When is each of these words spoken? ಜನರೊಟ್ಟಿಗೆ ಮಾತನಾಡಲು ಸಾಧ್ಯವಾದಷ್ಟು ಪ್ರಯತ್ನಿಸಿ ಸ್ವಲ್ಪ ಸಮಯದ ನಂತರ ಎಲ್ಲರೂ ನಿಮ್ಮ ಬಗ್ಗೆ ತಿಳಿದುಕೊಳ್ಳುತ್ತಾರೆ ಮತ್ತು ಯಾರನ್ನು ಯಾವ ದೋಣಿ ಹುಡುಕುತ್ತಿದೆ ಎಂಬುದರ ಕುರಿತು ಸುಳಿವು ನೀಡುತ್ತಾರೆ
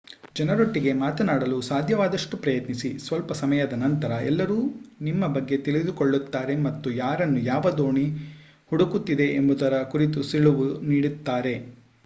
ಜನರೊಟ್ಟಿಗೆ 0.35 0.91
ಮಾತನಾಡಲು 1.01 1.57
ಸಾಧ್ಯವಾದಷ್ಟು 1.67 2.35
ಪ್ರಯತ್ನಿಸಿ 2.37 2.89
ಸ್ವಲ್ಪ 2.99 3.33
ಸಮಯದ 3.39 3.75
ನಂತರ 3.81 4.13
ಎಲ್ಲರೂ 4.25 4.57
ನಿಮ್ಮ 5.01 5.27
ಬಗ್ಗೆ 5.35 5.57
ತಿಳಿದುಕೊಳ್ಳುತ್ತಾರೆ 5.59 6.55
ಮತ್ತು 6.63 6.91
ಯಾರನ್ನು 6.97 7.41
ಯಾವ 7.45 7.73
ದೋಣಿ 7.77 8.07
ಹುಡುಕುತ್ತಿದೆ 8.71 9.27
ಎಂಬುದರ 9.35 9.83
ಕುರಿತು 9.93 10.21
ಸುಳಿವು 10.23 10.67
ನೀಡುತ್ತಾರೆ 10.89 11.55